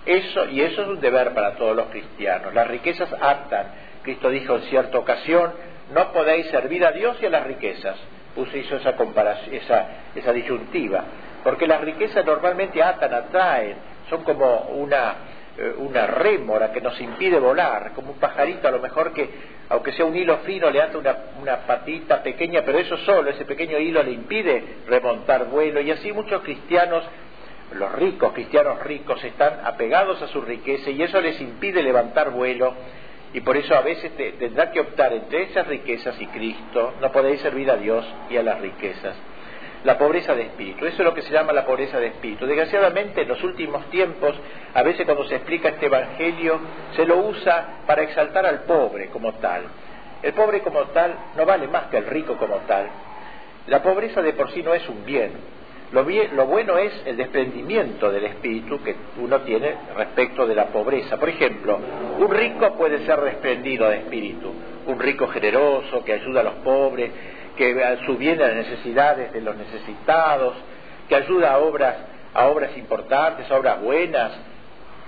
Eso, 0.06 0.46
y 0.46 0.62
eso 0.62 0.84
es 0.84 0.88
un 0.88 1.02
deber 1.02 1.34
para 1.34 1.56
todos 1.56 1.76
los 1.76 1.88
cristianos. 1.88 2.54
Las 2.54 2.68
riquezas 2.68 3.12
atan. 3.20 3.68
Cristo 4.04 4.30
dijo 4.30 4.56
en 4.56 4.62
cierta 4.64 4.98
ocasión, 4.98 5.52
no 5.94 6.12
podéis 6.14 6.48
servir 6.48 6.86
a 6.86 6.92
Dios 6.92 7.18
y 7.22 7.26
a 7.26 7.30
las 7.30 7.46
riquezas. 7.46 7.98
Puse 8.36 8.60
hizo 8.60 8.78
esa 8.78 8.96
comparación, 8.96 9.54
esa, 9.54 9.88
esa 10.16 10.32
disyuntiva. 10.32 11.04
Porque 11.44 11.68
las 11.68 11.82
riquezas 11.82 12.26
normalmente 12.26 12.82
atan, 12.82 13.14
atraen 13.14 13.76
son 14.10 14.24
como 14.24 14.60
una, 14.70 15.16
eh, 15.58 15.74
una 15.78 16.08
rémora 16.08 16.72
que 16.72 16.82
nos 16.82 17.00
impide 17.02 17.40
volar, 17.40 17.92
como 17.94 18.12
un 18.12 18.20
pajarito 18.20 18.68
a 18.68 18.72
lo 18.72 18.80
mejor 18.80 19.14
que, 19.14 19.30
aunque 19.70 19.92
sea 19.92 20.06
un 20.06 20.16
hilo 20.16 20.38
fino, 20.40 20.70
le 20.70 20.82
ata 20.82 20.98
una, 20.98 21.16
una 21.42 21.58
patita 21.68 22.24
pequeña, 22.24 22.62
pero 22.66 22.80
eso 22.80 22.98
solo, 22.98 23.30
ese 23.30 23.46
pequeño 23.46 23.78
hilo 23.78 24.02
le 24.04 24.12
impide 24.12 24.64
remontar 24.88 25.46
vuelo. 25.46 25.82
Y 25.82 25.92
así 25.92 26.12
muchos 26.14 26.42
cristianos, 26.42 27.04
los 27.74 27.92
ricos, 27.94 28.34
cristianos 28.34 28.82
ricos, 28.84 29.24
están 29.24 29.66
apegados 29.66 30.22
a 30.22 30.28
su 30.28 30.42
riqueza 30.42 30.90
y 30.90 31.02
eso 31.02 31.20
les 31.22 31.40
impide 31.42 31.84
levantar 31.84 32.32
vuelo. 32.32 32.74
Y 33.34 33.42
por 33.42 33.58
eso 33.58 33.76
a 33.76 33.82
veces 33.82 34.12
tendrá 34.16 34.72
que 34.72 34.80
optar 34.80 35.14
entre 35.14 35.44
esas 35.44 35.68
riquezas 35.68 36.20
y 36.20 36.28
Cristo. 36.28 36.94
No 37.02 37.12
podéis 37.12 37.42
servir 37.42 37.70
a 37.70 37.76
Dios 37.76 38.06
y 38.30 38.38
a 38.38 38.44
las 38.44 38.60
riquezas 38.62 39.16
la 39.84 39.98
pobreza 39.98 40.36
de 40.36 40.44
espíritu. 40.44 40.86
Eso 40.86 40.98
es 40.98 41.06
lo 41.06 41.14
que 41.14 41.22
se 41.22 41.32
llama 41.32 41.54
la 41.54 41.66
pobreza 41.66 42.00
de 42.00 42.08
espíritu. 42.08 42.46
Desgraciadamente, 42.46 43.22
en 43.22 43.28
los 43.28 43.44
últimos 43.44 43.90
tiempos, 43.90 44.36
a 44.74 44.84
veces 44.84 45.06
cuando 45.06 45.26
se 45.26 45.36
explica 45.36 45.70
este 45.70 45.86
Evangelio, 45.86 46.60
se 46.96 47.06
lo 47.06 47.18
usa 47.18 47.84
para 47.86 48.04
exaltar 48.04 48.46
al 48.46 48.64
pobre 48.64 49.08
como 49.08 49.34
tal. 49.36 49.64
El 50.22 50.34
pobre 50.34 50.62
como 50.62 50.82
tal 50.88 51.16
no 51.38 51.46
vale 51.46 51.68
más 51.68 51.86
que 51.86 51.98
el 51.98 52.06
rico 52.06 52.38
como 52.38 52.58
tal. 52.68 52.88
La 53.68 53.82
pobreza 53.84 54.22
de 54.22 54.34
por 54.34 54.52
sí 54.52 54.64
no 54.64 54.74
es 54.74 54.88
un 54.90 55.06
bien. 55.06 55.32
Lo, 55.92 56.04
bien, 56.04 56.36
lo 56.36 56.46
bueno 56.48 56.78
es 56.78 56.92
el 57.06 57.16
desprendimiento 57.16 58.12
del 58.12 58.26
espíritu 58.26 58.82
que 58.84 58.96
uno 59.18 59.40
tiene 59.42 59.74
respecto 59.96 60.46
de 60.46 60.54
la 60.54 60.66
pobreza. 60.66 61.18
Por 61.18 61.30
ejemplo, 61.30 61.80
un 62.20 62.30
rico 62.30 62.74
puede 62.74 63.06
ser 63.06 63.22
desprendido 63.22 63.88
de 63.90 64.00
espíritu, 64.00 64.54
un 64.86 65.00
rico 65.00 65.28
generoso 65.28 66.04
que 66.04 66.14
ayuda 66.14 66.42
a 66.42 66.44
los 66.44 66.56
pobres, 66.56 67.12
que 67.56 67.98
subviene 68.06 68.44
a 68.44 68.48
las 68.48 68.68
necesidades 68.68 69.32
de 69.32 69.42
los 69.42 69.56
necesitados, 69.56 70.56
que 71.08 71.16
ayuda 71.16 71.54
a 71.54 71.60
obras, 71.60 71.96
a 72.34 72.48
obras 72.48 72.78
importantes, 72.78 73.50
a 73.50 73.56
obras 73.56 73.82
buenas, 73.82 74.34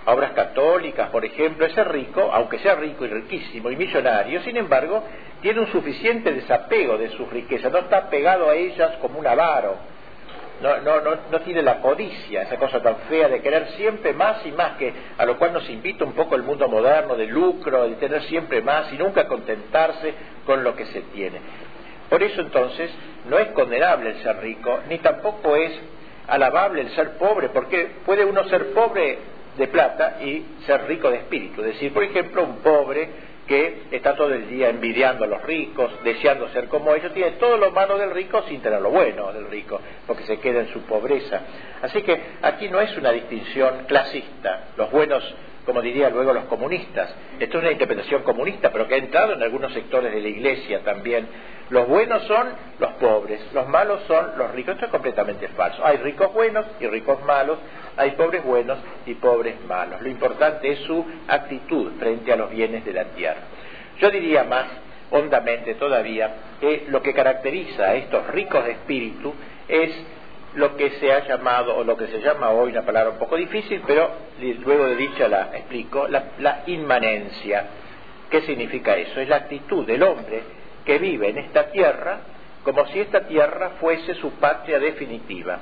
a 0.05 0.13
obras 0.13 0.31
católicas, 0.31 1.09
por 1.09 1.25
ejemplo, 1.25 1.65
ese 1.65 1.83
rico, 1.83 2.29
aunque 2.33 2.57
sea 2.59 2.75
rico 2.75 3.03
y 3.03 3.09
riquísimo 3.09 3.69
y 3.69 3.75
millonario, 3.75 4.41
sin 4.43 4.55
embargo, 4.55 5.03
tiene 5.41 5.59
un 5.59 5.67
suficiente 5.67 6.33
desapego 6.33 6.98
de 6.98 7.09
sus 7.09 7.29
riquezas, 7.29 7.69
no 7.69 7.79
está 7.79 8.09
pegado 8.09 8.50
a 8.50 8.55
ellas 8.55 8.93
como 9.01 9.19
un 9.19 9.27
avaro, 9.27 9.75
no, 10.61 10.77
no, 10.81 11.01
no, 11.01 11.17
no 11.31 11.39
tiene 11.41 11.61
la 11.61 11.79
codicia, 11.79 12.43
esa 12.43 12.57
cosa 12.57 12.81
tan 12.81 12.97
fea 13.09 13.27
de 13.27 13.41
querer 13.41 13.69
siempre 13.77 14.13
más 14.13 14.45
y 14.45 14.51
más, 14.51 14.77
que 14.77 14.93
a 15.17 15.25
lo 15.25 15.37
cual 15.37 15.53
nos 15.53 15.69
invita 15.69 16.03
un 16.03 16.13
poco 16.13 16.35
el 16.35 16.43
mundo 16.43 16.67
moderno 16.67 17.15
de 17.15 17.27
lucro, 17.27 17.87
de 17.87 17.95
tener 17.95 18.23
siempre 18.23 18.61
más 18.61 18.91
y 18.91 18.97
nunca 18.97 19.27
contentarse 19.27 20.13
con 20.45 20.63
lo 20.63 20.75
que 20.75 20.85
se 20.87 21.01
tiene. 21.13 21.39
Por 22.09 22.23
eso 22.23 22.41
entonces 22.41 22.91
no 23.29 23.37
es 23.37 23.49
condenable 23.49 24.11
el 24.11 24.23
ser 24.23 24.37
rico, 24.37 24.79
ni 24.89 24.97
tampoco 24.99 25.55
es 25.55 25.71
alabable 26.27 26.81
el 26.81 26.89
ser 26.91 27.17
pobre, 27.17 27.49
porque 27.49 27.91
puede 28.05 28.25
uno 28.25 28.43
ser 28.45 28.71
pobre 28.73 29.19
de 29.57 29.67
plata 29.67 30.17
y 30.21 30.45
ser 30.65 30.87
rico 30.87 31.09
de 31.09 31.17
espíritu. 31.17 31.61
Es 31.61 31.73
decir, 31.73 31.93
por 31.93 32.03
ejemplo, 32.03 32.43
un 32.43 32.57
pobre 32.57 33.09
que 33.50 33.82
está 33.89 34.15
todo 34.15 34.32
el 34.32 34.48
día 34.48 34.70
envidiando 34.70 35.25
a 35.25 35.27
los 35.27 35.41
ricos, 35.41 35.91
deseando 36.03 36.50
ser 36.50 36.68
como 36.68 36.94
ellos, 36.94 37.12
tiene 37.13 37.32
todo 37.32 37.58
lo 37.58 37.72
malo 37.72 37.98
del 37.98 38.12
rico 38.12 38.44
sin 38.48 38.62
tener 38.62 38.79
lo 38.79 38.91
bueno 38.91 39.34
del 39.34 39.50
rico, 39.50 39.82
porque 40.06 40.24
se 40.25 40.39
queda 40.39 40.60
en 40.60 40.68
su 40.68 40.84
pobreza. 40.84 41.41
Así 41.82 42.03
que 42.03 42.22
aquí 42.44 42.70
no 42.70 42.79
es 42.79 42.96
una 42.96 43.12
distinción 43.12 43.86
clasista. 43.88 44.65
Los 44.77 44.91
buenos 44.91 45.24
como 45.69 45.83
dirían 45.83 46.11
luego 46.11 46.33
los 46.33 46.45
comunistas. 46.45 47.13
Esto 47.39 47.59
es 47.59 47.63
una 47.63 47.71
interpretación 47.71 48.23
comunista, 48.23 48.71
pero 48.71 48.88
que 48.88 48.95
ha 48.95 48.97
entrado 48.97 49.33
en 49.33 49.43
algunos 49.43 49.71
sectores 49.71 50.11
de 50.11 50.19
la 50.19 50.27
Iglesia 50.27 50.79
también. 50.79 51.27
Los 51.69 51.88
buenos 51.88 52.23
son 52.23 52.47
los 52.79 52.93
pobres, 52.93 53.39
los 53.53 53.67
malos 53.67 54.01
son 54.07 54.31
los 54.35 54.49
ricos. 54.51 54.73
Esto 54.73 54.85
es 54.85 54.91
completamente 54.91 55.47
falso. 55.49 55.85
Hay 55.85 55.97
ricos 55.97 56.33
buenos 56.33 56.65
y 56.79 56.88
ricos 56.88 57.23
malos, 57.23 57.59
hay 57.97 58.11
pobres 58.13 58.43
buenos 58.43 58.79
y 59.05 59.13
pobres 59.13 59.63
malos. 59.67 60.01
Lo 60.01 60.09
importante 60.09 60.71
es 60.71 60.79
su 60.79 61.05
actitud 61.27 61.91
frente 61.99 62.33
a 62.33 62.35
los 62.35 62.49
bienes 62.49 62.83
de 62.83 62.93
la 62.93 63.03
tierra. 63.05 63.41
Yo 63.99 64.09
diría 64.09 64.45
más 64.45 64.65
hondamente 65.11 65.75
todavía 65.75 66.33
que 66.59 66.88
lo 66.89 67.03
que 67.03 67.13
caracteriza 67.13 67.83
a 67.83 67.93
estos 67.93 68.25
ricos 68.29 68.65
de 68.65 68.71
espíritu 68.71 69.35
es 69.67 69.91
lo 70.56 70.75
que 70.75 70.91
se 70.91 71.12
ha 71.12 71.27
llamado, 71.27 71.75
o 71.75 71.84
lo 71.84 71.96
que 71.96 72.08
se 72.08 72.22
llama 72.22 72.50
hoy, 72.50 72.72
una 72.72 72.84
palabra 72.84 73.12
un 73.12 73.20
poco 73.20 73.36
difícil, 73.36 73.82
pero 73.86 74.10
luego 74.65 74.88
de 74.88 74.96
dicha 74.96 75.27
la 75.27 75.50
explico, 75.53 76.08
la, 76.08 76.63
inmanencia. 76.68 77.65
¿Qué 78.29 78.41
significa 78.41 78.96
eso? 78.96 79.20
Es 79.20 79.27
la 79.27 79.38
actitud 79.38 79.86
del 79.86 80.03
hombre 80.03 80.41
que 80.86 80.98
vive 80.98 81.29
en 81.29 81.39
esta 81.39 81.72
tierra 81.72 82.20
como 82.63 82.86
si 82.88 83.00
esta 83.00 83.22
tierra 83.22 83.72
fuese 83.79 84.15
su 84.15 84.32
patria 84.34 84.79
definitiva. 84.79 85.60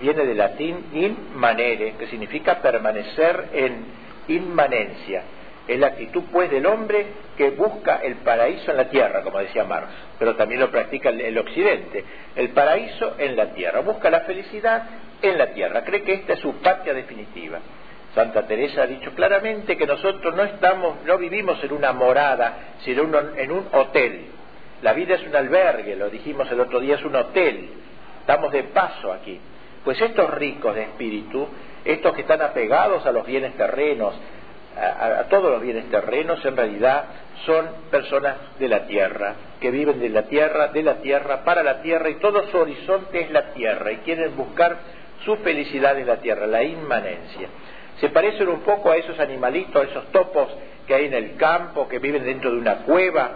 Viene 0.00 0.26
del 0.26 0.36
latín 0.36 0.86
inmanere, 0.92 1.94
que 1.98 2.06
significa 2.08 2.60
permanecer 2.60 3.48
en 3.52 3.84
inmanencia. 4.28 5.22
Es 5.66 5.78
la 5.78 5.88
actitud, 5.88 6.24
pues, 6.30 6.50
del 6.50 6.66
hombre 6.66 7.06
que 7.36 7.50
busca 7.50 7.96
el 7.96 8.16
paraíso 8.16 8.70
en 8.70 8.76
la 8.76 8.88
tierra, 8.90 9.22
como 9.22 9.38
decía 9.38 9.64
Marx, 9.64 9.88
pero 10.18 10.36
también 10.36 10.60
lo 10.60 10.70
practica 10.70 11.08
el, 11.08 11.38
occidente. 11.38 12.04
El 12.36 12.50
paraíso 12.50 13.14
en 13.18 13.34
la 13.34 13.46
tierra. 13.54 13.80
Busca 13.80 14.10
la 14.10 14.20
felicidad 14.20 14.82
en 15.22 15.38
la 15.38 15.48
tierra. 15.48 15.82
Cree 15.82 16.02
que 16.02 16.12
esta 16.14 16.34
es 16.34 16.40
su 16.40 16.54
patria 16.56 16.92
definitiva. 16.92 17.60
Santa 18.14 18.46
Teresa 18.46 18.82
ha 18.82 18.86
dicho 18.86 19.12
claramente 19.14 19.76
que 19.76 19.86
nosotros 19.86 20.36
no 20.36 20.44
estamos, 20.44 20.98
no 21.04 21.18
vivimos 21.18 21.62
en 21.64 21.72
una 21.72 21.92
morada, 21.92 22.74
sino 22.84 23.02
en 23.36 23.50
un 23.50 23.66
hotel. 23.72 24.26
La 24.82 24.92
vida 24.92 25.14
es 25.14 25.26
un 25.26 25.34
albergue, 25.34 25.96
lo 25.96 26.10
dijimos 26.10 26.50
el 26.52 26.60
otro 26.60 26.78
día, 26.78 26.96
es 26.96 27.04
un 27.04 27.16
hotel. 27.16 27.70
Estamos 28.20 28.52
de 28.52 28.64
paso 28.64 29.12
aquí. 29.12 29.40
Pues 29.82 30.00
estos 30.00 30.30
ricos 30.30 30.74
de 30.74 30.82
espíritu, 30.82 31.48
estos 31.84 32.14
que 32.14 32.22
están 32.22 32.40
apegados 32.40 33.04
a 33.04 33.12
los 33.12 33.26
bienes 33.26 33.54
terrenos, 33.56 34.14
a, 34.76 35.24
todos 35.28 35.50
los 35.52 35.62
bienes 35.62 35.90
terrenos, 35.90 36.44
en 36.44 36.56
realidad 36.56 37.04
son 37.46 37.66
personas 37.90 38.36
de 38.58 38.68
la 38.68 38.86
tierra, 38.86 39.34
que 39.60 39.70
viven 39.70 40.00
de 40.00 40.08
la 40.08 40.22
tierra, 40.22 40.68
de 40.68 40.82
la 40.82 40.96
tierra, 40.96 41.44
para 41.44 41.62
la 41.62 41.82
tierra, 41.82 42.08
y 42.10 42.16
todo 42.16 42.46
su 42.48 42.58
horizonte 42.58 43.20
es 43.20 43.30
la 43.30 43.52
tierra, 43.52 43.92
y 43.92 43.96
quieren 43.98 44.36
buscar 44.36 44.76
su 45.24 45.36
felicidad 45.36 45.98
en 45.98 46.06
la 46.06 46.16
tierra, 46.16 46.46
la 46.46 46.62
inmanencia. 46.62 47.48
Se 48.00 48.08
parecen 48.08 48.48
un 48.48 48.60
poco 48.60 48.90
a 48.90 48.96
esos 48.96 49.18
animalitos, 49.20 49.76
a 49.76 49.88
esos 49.88 50.12
topos 50.12 50.48
que 50.86 50.94
hay 50.94 51.06
en 51.06 51.14
el 51.14 51.36
campo, 51.36 51.88
que 51.88 51.98
viven 51.98 52.24
dentro 52.24 52.50
de 52.50 52.58
una 52.58 52.76
cueva, 52.78 53.30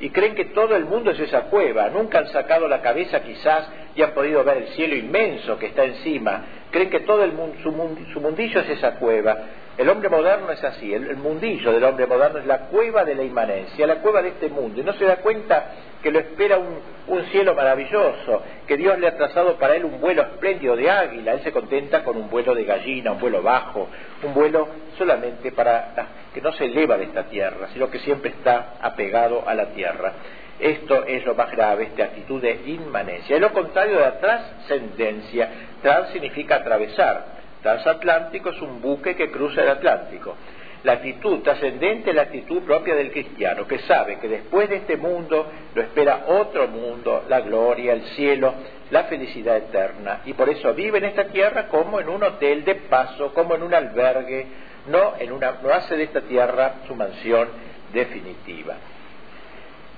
y 0.00 0.08
creen 0.10 0.34
que 0.34 0.46
todo 0.46 0.74
el 0.74 0.86
mundo 0.86 1.10
es 1.10 1.20
esa 1.20 1.42
cueva, 1.42 1.90
nunca 1.90 2.18
han 2.18 2.28
sacado 2.28 2.66
la 2.66 2.80
cabeza 2.80 3.20
quizás 3.22 3.68
y 3.94 4.02
han 4.02 4.12
podido 4.12 4.42
ver 4.42 4.56
el 4.56 4.68
cielo 4.68 4.96
inmenso 4.96 5.58
que 5.58 5.66
está 5.66 5.84
encima, 5.84 6.42
creen 6.70 6.88
que 6.88 7.00
todo 7.00 7.22
el 7.22 7.32
mundo, 7.32 7.56
su, 7.62 8.20
mundillo 8.20 8.60
es 8.60 8.70
esa 8.70 8.94
cueva. 8.94 9.36
El 9.80 9.88
hombre 9.88 10.10
moderno 10.10 10.52
es 10.52 10.62
así, 10.62 10.92
el, 10.92 11.16
mundillo 11.16 11.72
del 11.72 11.82
hombre 11.84 12.06
moderno 12.06 12.38
es 12.38 12.44
la 12.44 12.66
cueva 12.66 13.02
de 13.02 13.14
la 13.14 13.22
inmanencia, 13.22 13.86
la 13.86 14.02
cueva 14.02 14.20
de 14.20 14.28
este 14.28 14.50
mundo, 14.50 14.78
y 14.78 14.84
no 14.84 14.92
se 14.92 15.06
da 15.06 15.16
cuenta 15.16 15.72
que 16.02 16.10
lo 16.10 16.18
espera 16.18 16.58
un, 16.58 17.24
cielo 17.32 17.54
maravilloso, 17.54 18.42
que 18.66 18.76
Dios 18.76 18.98
le 18.98 19.08
ha 19.08 19.16
trazado 19.16 19.56
para 19.56 19.76
él 19.76 19.86
un 19.86 19.98
vuelo 19.98 20.20
espléndido 20.20 20.76
de 20.76 20.90
águila, 20.90 21.32
él 21.32 21.40
se 21.40 21.50
contenta 21.50 22.04
con 22.04 22.18
un 22.18 22.28
vuelo 22.28 22.54
de 22.54 22.64
gallina, 22.64 23.12
un 23.12 23.20
vuelo 23.20 23.42
bajo, 23.42 23.88
un 24.22 24.34
vuelo 24.34 24.68
solamente 24.98 25.50
para 25.50 25.94
que 26.34 26.42
no 26.42 26.52
se 26.52 26.66
eleva 26.66 26.98
de 26.98 27.04
esta 27.04 27.24
tierra, 27.24 27.68
sino 27.72 27.90
que 27.90 28.00
siempre 28.00 28.32
está 28.32 28.74
apegado 28.82 29.48
a 29.48 29.54
la 29.54 29.70
tierra. 29.70 30.12
Esto 30.58 31.06
es 31.06 31.24
lo 31.24 31.34
más 31.34 31.50
grave, 31.52 31.84
esta 31.84 32.04
actitud 32.04 32.42
de 32.42 32.60
inmanencia. 32.66 33.34
Es 33.34 33.40
lo 33.40 33.50
contrario 33.50 33.96
de 33.96 34.02
la 34.02 34.20
trascendencia. 34.20 35.50
Trans 35.80 36.10
significa 36.10 36.56
atravesar. 36.56 37.39
Transatlántico 37.62 38.50
es 38.50 38.60
un 38.60 38.80
buque 38.80 39.14
que 39.14 39.30
cruza 39.30 39.62
el 39.62 39.68
Atlántico. 39.68 40.36
La 40.82 40.92
actitud 40.92 41.40
trascendente 41.40 42.10
es 42.10 42.16
la 42.16 42.22
actitud 42.22 42.62
propia 42.62 42.94
del 42.94 43.12
cristiano, 43.12 43.66
que 43.66 43.80
sabe 43.80 44.18
que 44.18 44.28
después 44.28 44.68
de 44.70 44.76
este 44.76 44.96
mundo 44.96 45.46
lo 45.74 45.82
espera 45.82 46.24
otro 46.28 46.68
mundo, 46.68 47.24
la 47.28 47.40
gloria, 47.42 47.92
el 47.92 48.02
cielo, 48.16 48.54
la 48.90 49.04
felicidad 49.04 49.58
eterna. 49.58 50.20
Y 50.24 50.32
por 50.32 50.48
eso 50.48 50.72
vive 50.72 50.96
en 50.98 51.04
esta 51.04 51.24
tierra 51.24 51.68
como 51.68 52.00
en 52.00 52.08
un 52.08 52.22
hotel 52.22 52.64
de 52.64 52.76
paso, 52.76 53.34
como 53.34 53.56
en 53.56 53.62
un 53.62 53.74
albergue, 53.74 54.46
no, 54.88 55.14
en 55.18 55.32
una, 55.32 55.58
no 55.62 55.70
hace 55.70 55.98
de 55.98 56.04
esta 56.04 56.22
tierra 56.22 56.76
su 56.86 56.94
mansión 56.94 57.48
definitiva. 57.92 58.76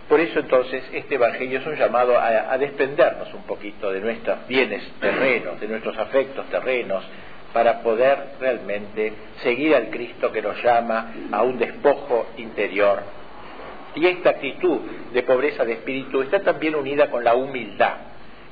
Por 0.08 0.18
eso 0.18 0.40
entonces 0.40 0.82
este 0.92 1.14
Evangelio 1.14 1.60
es 1.60 1.66
un 1.66 1.76
llamado 1.76 2.18
a, 2.18 2.52
a 2.52 2.58
desprendernos 2.58 3.32
un 3.34 3.44
poquito 3.44 3.92
de 3.92 4.00
nuestros 4.00 4.48
bienes 4.48 4.82
terrenos, 5.00 5.60
de 5.60 5.68
nuestros 5.68 5.96
afectos 5.96 6.44
terrenos, 6.50 7.04
para 7.52 7.82
poder 7.82 8.34
realmente 8.40 9.12
seguir 9.42 9.74
al 9.74 9.90
Cristo 9.90 10.32
que 10.32 10.42
nos 10.42 10.62
llama 10.62 11.12
a 11.30 11.42
un 11.42 11.58
despojo 11.58 12.26
interior. 12.38 13.02
Y 13.94 14.06
esta 14.06 14.30
actitud 14.30 14.80
de 15.12 15.22
pobreza 15.22 15.64
de 15.64 15.74
espíritu 15.74 16.22
está 16.22 16.40
también 16.40 16.74
unida 16.74 17.10
con 17.10 17.22
la 17.22 17.34
humildad, 17.34 17.94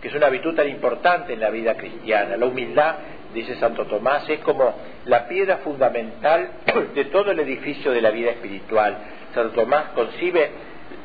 que 0.03 0.09
es 0.09 0.15
una 0.15 0.29
virtud 0.29 0.55
tan 0.55 0.69
importante 0.69 1.33
en 1.33 1.41
la 1.41 1.51
vida 1.51 1.77
cristiana. 1.77 2.37
La 2.37 2.47
humildad, 2.47 2.97
dice 3.33 3.55
Santo 3.57 3.87
Tomás, 3.87 4.29
es 4.29 4.41
como 4.41 4.75
la 5.07 5.27
piedra 5.29 5.59
fundamental 5.59 6.51
de 6.95 7.05
todo 7.07 7.31
el 7.31 7.41
edificio 7.41 7.91
de 7.93 8.03
la 8.03 8.11
vida 8.11 8.33
espiritual. 8.33 8.99
Santo 9.35 9.53
Tomás 9.53 9.93
concibe 9.95 10.51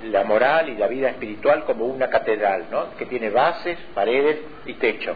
la 0.04 0.24
moral 0.24 0.70
y 0.70 0.76
la 0.76 0.88
vida 0.88 1.10
espiritual 1.10 1.64
como 1.64 1.86
una 1.86 2.10
catedral, 2.10 2.66
¿no? 2.72 2.96
que 2.98 3.06
tiene 3.06 3.30
bases, 3.30 3.78
paredes 3.94 4.40
y 4.66 4.74
techo. 4.74 5.16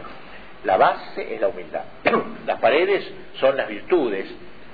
La 0.64 0.76
base 0.76 1.34
es 1.34 1.40
la 1.40 1.48
humildad. 1.48 1.82
Las 2.46 2.60
paredes 2.60 3.10
son 3.38 3.56
las 3.56 3.68
virtudes 3.68 4.26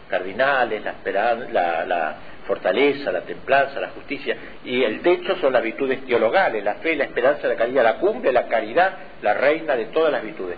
cardinales, 0.09 0.83
la, 0.83 1.85
la, 1.85 2.17
fortaleza, 2.47 3.11
la 3.11 3.23
templanza, 3.23 3.81
la 3.81 3.89
justicia, 3.89 4.37
y 4.65 4.85
el 4.85 5.01
techo 5.01 5.37
son 5.41 5.53
las 5.53 5.65
virtudes 5.65 6.07
teologales, 6.07 6.63
la 6.63 6.75
fe, 6.75 6.95
la 6.95 7.03
esperanza, 7.03 7.49
la 7.49 7.57
caridad, 7.57 7.83
la 7.83 7.97
cumbre, 7.97 8.31
la 8.31 8.47
caridad, 8.47 8.93
la 9.21 9.35
reina 9.35 9.75
de 9.75 9.87
todas 9.87 10.13
las 10.13 10.23
virtudes. 10.23 10.57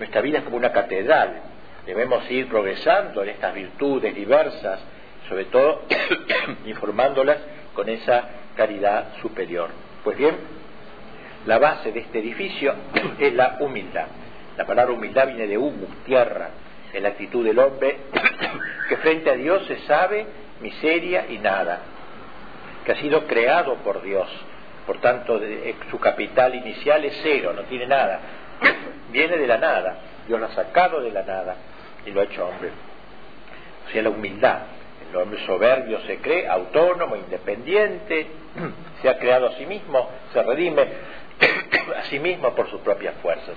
Nuestra 0.00 0.20
vida 0.20 0.38
es 0.38 0.44
como 0.44 0.56
una 0.56 0.72
catedral, 0.72 1.40
debemos 1.86 2.28
ir 2.28 2.48
progresando 2.48 3.22
en 3.22 3.28
estas 3.28 3.54
virtudes 3.54 4.16
diversas, 4.16 4.80
sobre 5.28 5.44
todo 5.44 5.82
informándolas 6.66 7.38
con 7.72 7.88
esa 7.88 8.24
caridad 8.56 9.14
superior. 9.22 9.70
Pues 10.02 10.18
bien, 10.18 10.34
la 11.46 11.58
base 11.58 11.92
de 11.92 12.00
este 12.00 12.18
edificio 12.18 12.74
es 13.20 13.32
la 13.32 13.58
humildad. 13.60 14.06
La 14.58 14.66
palabra 14.66 14.92
humildad 14.92 15.28
viene 15.28 15.46
de 15.46 15.56
humus, 15.56 15.88
tierra, 16.04 16.50
en 16.92 17.04
la 17.04 17.10
actitud 17.10 17.44
del 17.44 17.60
hombre 17.60 17.96
que 18.88 18.96
frente 18.96 19.30
a 19.30 19.34
Dios 19.34 19.64
se 19.68 19.78
sabe 19.86 20.26
miseria 20.60 21.26
y 21.28 21.38
nada, 21.38 21.78
que 22.84 22.90
ha 22.90 22.96
sido 22.96 23.24
creado 23.28 23.76
por 23.76 24.02
Dios, 24.02 24.28
por 24.84 25.00
tanto 25.00 25.40
eh, 25.40 25.76
su 25.92 26.00
capital 26.00 26.56
inicial 26.56 27.04
es 27.04 27.16
cero, 27.22 27.52
no 27.54 27.62
tiene 27.62 27.86
nada, 27.86 28.18
viene 29.12 29.36
de 29.36 29.46
la 29.46 29.58
nada, 29.58 29.98
Dios 30.26 30.40
lo 30.40 30.46
ha 30.46 30.54
sacado 30.54 31.02
de 31.02 31.12
la 31.12 31.22
nada 31.22 31.54
y 32.04 32.10
lo 32.10 32.20
ha 32.20 32.24
hecho 32.24 32.44
hombre. 32.44 32.70
O 33.86 33.92
sea, 33.92 34.02
la 34.02 34.10
humildad, 34.10 34.58
el 35.08 35.16
hombre 35.16 35.38
soberbio 35.46 36.00
se 36.00 36.18
cree 36.18 36.48
autónomo, 36.48 37.14
independiente, 37.14 38.26
se 39.02 39.08
ha 39.08 39.18
creado 39.18 39.46
a 39.46 39.52
sí 39.52 39.66
mismo, 39.66 40.10
se 40.32 40.42
redime 40.42 40.82
a 41.96 42.02
sí 42.06 42.18
mismo 42.18 42.56
por 42.56 42.68
sus 42.68 42.80
propias 42.80 43.14
fuerzas. 43.22 43.54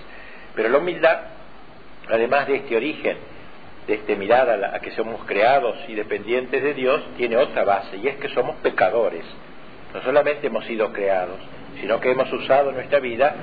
Pero 0.55 0.69
la 0.69 0.77
humildad, 0.77 1.19
además 2.09 2.47
de 2.47 2.57
este 2.57 2.75
origen, 2.75 3.17
de 3.87 3.93
este 3.95 4.15
mirar 4.15 4.49
a, 4.49 4.79
que 4.79 4.91
somos 4.91 5.23
creados 5.25 5.77
y 5.87 5.95
dependientes 5.95 6.61
de 6.61 6.73
Dios, 6.73 7.01
tiene 7.17 7.37
otra 7.37 7.63
base, 7.63 7.97
y 7.97 8.07
es 8.07 8.17
que 8.17 8.29
somos 8.29 8.57
pecadores. 8.57 9.25
No 9.93 10.01
solamente 10.03 10.47
hemos 10.47 10.65
sido 10.65 10.91
creados, 10.93 11.39
sino 11.79 11.99
que 11.99 12.11
hemos 12.11 12.31
usado 12.31 12.71
nuestra 12.71 12.99
vida 12.99 13.35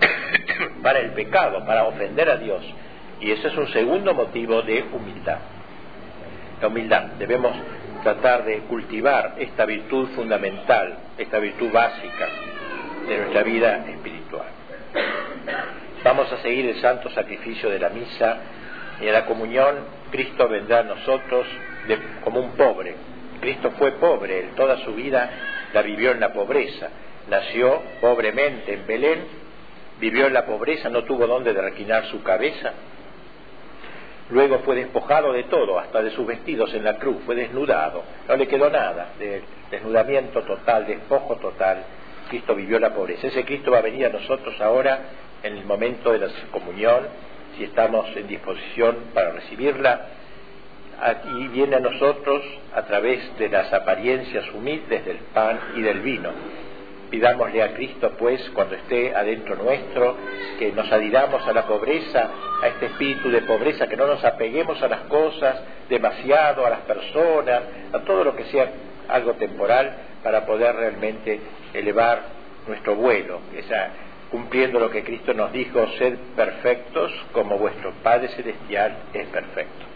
para 0.82 1.00
el 1.00 1.10
pecado, 1.12 1.64
para 1.64 1.84
ofender 1.84 2.28
a 2.30 2.36
Dios. 2.36 2.62
Y 3.20 3.30
ese 3.32 3.48
es 3.48 3.56
un 3.56 3.68
segundo 3.68 4.14
motivo 4.14 4.62
de 4.62 4.84
humildad. 4.92 5.38
La 6.60 6.68
humildad, 6.68 7.02
debemos 7.18 7.52
tratar 8.02 8.44
de 8.44 8.60
cultivar 8.60 9.34
esta 9.38 9.64
virtud 9.66 10.08
fundamental, 10.14 10.96
esta 11.18 11.38
virtud 11.38 11.70
básica 11.72 12.28
de 13.06 13.18
nuestra 13.18 13.42
vida 13.42 13.84
espiritual. 13.88 14.59
Vamos 16.20 16.38
a 16.38 16.42
seguir 16.42 16.66
el 16.66 16.78
santo 16.82 17.08
sacrificio 17.08 17.70
de 17.70 17.78
la 17.78 17.88
misa 17.88 18.36
y 19.00 19.06
en 19.06 19.12
la 19.14 19.24
comunión 19.24 19.74
Cristo 20.10 20.46
vendrá 20.48 20.80
a 20.80 20.82
nosotros 20.82 21.46
como 22.22 22.40
un 22.40 22.50
pobre. 22.50 22.94
Cristo 23.40 23.70
fue 23.78 23.92
pobre, 23.92 24.40
él 24.40 24.50
toda 24.54 24.76
su 24.84 24.92
vida 24.92 25.30
la 25.72 25.80
vivió 25.80 26.10
en 26.10 26.20
la 26.20 26.30
pobreza. 26.34 26.90
Nació 27.30 27.80
pobremente 28.02 28.74
en 28.74 28.86
Belén, 28.86 29.24
vivió 29.98 30.26
en 30.26 30.34
la 30.34 30.44
pobreza, 30.44 30.90
no 30.90 31.04
tuvo 31.04 31.26
dónde 31.26 31.54
requinar 31.54 32.04
su 32.08 32.22
cabeza. 32.22 32.74
Luego 34.28 34.58
fue 34.58 34.76
despojado 34.76 35.32
de 35.32 35.44
todo, 35.44 35.78
hasta 35.78 36.02
de 36.02 36.10
sus 36.10 36.26
vestidos 36.26 36.74
en 36.74 36.84
la 36.84 36.98
cruz, 36.98 37.16
fue 37.24 37.34
desnudado, 37.34 38.04
no 38.28 38.36
le 38.36 38.46
quedó 38.46 38.68
nada, 38.68 39.12
de 39.18 39.42
desnudamiento 39.70 40.42
total, 40.42 40.86
despojo 40.86 41.36
total. 41.36 41.82
Cristo 42.28 42.54
vivió 42.54 42.78
la 42.78 42.92
pobreza. 42.92 43.26
Ese 43.26 43.42
Cristo 43.46 43.70
va 43.70 43.78
a 43.78 43.82
venir 43.82 44.04
a 44.04 44.10
nosotros 44.10 44.60
ahora 44.60 45.00
en 45.42 45.56
el 45.56 45.64
momento 45.64 46.12
de 46.12 46.18
la 46.18 46.28
comunión, 46.50 47.06
si 47.56 47.64
estamos 47.64 48.06
en 48.16 48.26
disposición 48.26 48.96
para 49.14 49.32
recibirla, 49.32 50.06
y 51.34 51.48
viene 51.48 51.76
a 51.76 51.80
nosotros 51.80 52.42
a 52.74 52.82
través 52.82 53.36
de 53.38 53.48
las 53.48 53.72
apariencias 53.72 54.44
humildes 54.52 55.04
del 55.04 55.16
pan 55.32 55.58
y 55.76 55.80
del 55.80 56.00
vino. 56.00 56.30
Pidámosle 57.08 57.62
a 57.62 57.72
Cristo, 57.74 58.12
pues, 58.18 58.40
cuando 58.50 58.76
esté 58.76 59.16
adentro 59.16 59.56
nuestro, 59.56 60.16
que 60.58 60.70
nos 60.72 60.92
adhiramos 60.92 61.44
a 61.46 61.52
la 61.52 61.66
pobreza, 61.66 62.30
a 62.62 62.68
este 62.68 62.86
espíritu 62.86 63.30
de 63.30 63.42
pobreza, 63.42 63.88
que 63.88 63.96
no 63.96 64.06
nos 64.06 64.24
apeguemos 64.24 64.80
a 64.82 64.88
las 64.88 65.00
cosas 65.02 65.60
demasiado, 65.88 66.66
a 66.66 66.70
las 66.70 66.80
personas, 66.80 67.62
a 67.92 67.98
todo 68.00 68.22
lo 68.22 68.36
que 68.36 68.44
sea 68.44 68.70
algo 69.08 69.32
temporal, 69.32 69.92
para 70.22 70.46
poder 70.46 70.76
realmente 70.76 71.40
elevar 71.72 72.20
nuestro 72.68 72.94
vuelo, 72.94 73.40
esa 73.56 73.90
cumpliendo 74.30 74.78
lo 74.78 74.90
que 74.90 75.02
Cristo 75.04 75.34
nos 75.34 75.52
dijo, 75.52 75.86
ser 75.98 76.16
perfectos 76.36 77.12
como 77.32 77.58
vuestro 77.58 77.92
Padre 78.02 78.28
Celestial 78.28 78.96
es 79.12 79.28
perfecto. 79.28 79.89